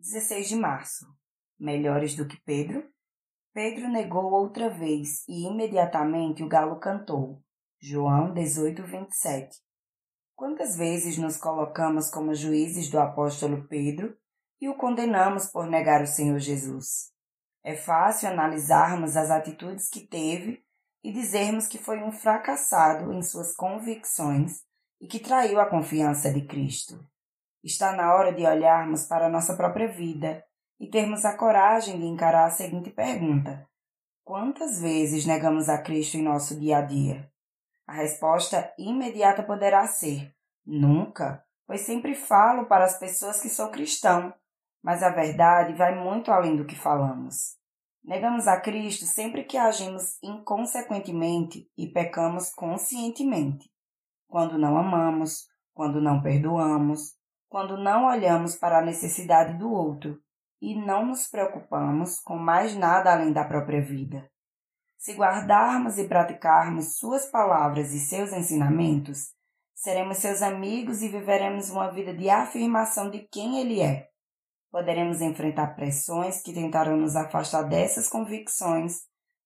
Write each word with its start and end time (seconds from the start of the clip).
16 0.00 0.48
de 0.48 0.56
março. 0.56 1.06
Melhores 1.58 2.16
do 2.16 2.26
que 2.26 2.40
Pedro? 2.40 2.88
Pedro 3.52 3.86
negou 3.86 4.32
outra 4.32 4.70
vez 4.70 5.22
e 5.28 5.46
imediatamente 5.46 6.42
o 6.42 6.48
galo 6.48 6.80
cantou. 6.80 7.42
João 7.78 8.32
18, 8.32 8.82
27. 8.82 9.58
Quantas 10.34 10.74
vezes 10.74 11.18
nos 11.18 11.36
colocamos 11.36 12.08
como 12.08 12.34
juízes 12.34 12.88
do 12.88 12.98
apóstolo 12.98 13.68
Pedro 13.68 14.16
e 14.58 14.70
o 14.70 14.74
condenamos 14.74 15.48
por 15.48 15.66
negar 15.66 16.02
o 16.02 16.06
Senhor 16.06 16.38
Jesus? 16.38 17.12
É 17.62 17.76
fácil 17.76 18.30
analisarmos 18.30 19.18
as 19.18 19.30
atitudes 19.30 19.90
que 19.90 20.06
teve 20.06 20.64
e 21.04 21.12
dizermos 21.12 21.66
que 21.66 21.76
foi 21.76 22.02
um 22.02 22.10
fracassado 22.10 23.12
em 23.12 23.22
suas 23.22 23.54
convicções 23.54 24.62
e 24.98 25.06
que 25.06 25.18
traiu 25.18 25.60
a 25.60 25.68
confiança 25.68 26.32
de 26.32 26.46
Cristo. 26.46 27.06
Está 27.62 27.92
na 27.92 28.14
hora 28.14 28.32
de 28.32 28.46
olharmos 28.46 29.04
para 29.04 29.26
a 29.26 29.30
nossa 29.30 29.54
própria 29.54 29.88
vida 29.88 30.42
e 30.78 30.88
termos 30.88 31.24
a 31.26 31.36
coragem 31.36 31.98
de 31.98 32.06
encarar 32.06 32.46
a 32.46 32.50
seguinte 32.50 32.90
pergunta: 32.90 33.68
Quantas 34.24 34.80
vezes 34.80 35.26
negamos 35.26 35.68
a 35.68 35.76
Cristo 35.82 36.16
em 36.16 36.22
nosso 36.22 36.58
dia 36.58 36.78
a 36.78 36.82
dia? 36.82 37.30
A 37.86 37.92
resposta 37.92 38.72
imediata 38.78 39.42
poderá 39.42 39.86
ser: 39.86 40.34
Nunca, 40.64 41.44
pois 41.66 41.82
sempre 41.82 42.14
falo 42.14 42.66
para 42.66 42.84
as 42.84 42.98
pessoas 42.98 43.42
que 43.42 43.50
sou 43.50 43.70
cristão, 43.70 44.32
mas 44.82 45.02
a 45.02 45.10
verdade 45.10 45.74
vai 45.74 45.94
muito 45.94 46.32
além 46.32 46.56
do 46.56 46.64
que 46.64 46.74
falamos. 46.74 47.58
Negamos 48.02 48.48
a 48.48 48.58
Cristo 48.58 49.04
sempre 49.04 49.44
que 49.44 49.58
agimos 49.58 50.18
inconsequentemente 50.22 51.70
e 51.76 51.86
pecamos 51.86 52.50
conscientemente. 52.54 53.70
Quando 54.26 54.56
não 54.56 54.78
amamos, 54.78 55.46
quando 55.74 56.00
não 56.00 56.22
perdoamos, 56.22 57.19
quando 57.50 57.76
não 57.76 58.06
olhamos 58.06 58.54
para 58.54 58.78
a 58.78 58.84
necessidade 58.84 59.58
do 59.58 59.70
outro 59.70 60.22
e 60.62 60.80
não 60.80 61.04
nos 61.04 61.26
preocupamos 61.26 62.20
com 62.20 62.38
mais 62.38 62.76
nada 62.76 63.12
além 63.12 63.32
da 63.32 63.44
própria 63.44 63.82
vida. 63.82 64.30
Se 64.96 65.14
guardarmos 65.14 65.98
e 65.98 66.06
praticarmos 66.06 66.96
Suas 66.96 67.26
palavras 67.26 67.92
e 67.92 67.98
seus 67.98 68.32
ensinamentos, 68.32 69.32
seremos 69.74 70.18
seus 70.18 70.42
amigos 70.42 71.02
e 71.02 71.08
viveremos 71.08 71.70
uma 71.70 71.90
vida 71.90 72.14
de 72.14 72.30
afirmação 72.30 73.10
de 73.10 73.26
quem 73.32 73.58
Ele 73.58 73.80
é. 73.80 74.08
Poderemos 74.70 75.20
enfrentar 75.20 75.74
pressões 75.74 76.40
que 76.40 76.52
tentarão 76.52 76.96
nos 76.96 77.16
afastar 77.16 77.62
dessas 77.62 78.08
convicções 78.08 79.00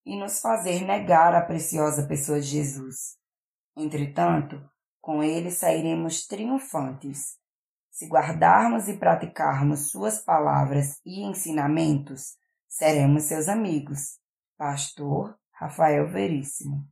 e 0.04 0.14
nos 0.18 0.40
fazer 0.40 0.84
negar 0.84 1.34
a 1.34 1.40
preciosa 1.40 2.06
pessoa 2.06 2.38
de 2.38 2.48
Jesus. 2.48 3.16
Entretanto, 3.74 4.60
com 5.00 5.22
Ele 5.22 5.50
sairemos 5.50 6.26
triunfantes 6.26 7.42
se 7.94 8.08
guardarmos 8.08 8.88
e 8.88 8.96
praticarmos 8.96 9.90
Suas 9.90 10.18
palavras 10.18 11.00
e 11.06 11.22
ensinamentos, 11.22 12.36
seremos 12.68 13.22
seus 13.22 13.48
amigos. 13.48 14.18
Pastor 14.58 15.38
Rafael 15.52 16.08
Veríssimo 16.08 16.88